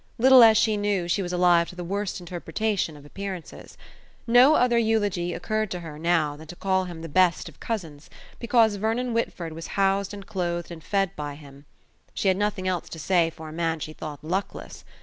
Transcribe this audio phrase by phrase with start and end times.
[0.17, 3.77] Little as she knew, she was alive to the worst interpretation of appearances.
[4.25, 8.09] No other eulogy occurred to her now than to call him the best of cousins,
[8.39, 11.65] because Vernon Whitford was housed and clothed and fed by him.
[12.15, 14.83] She had nothing else to say for a man she thought luckless!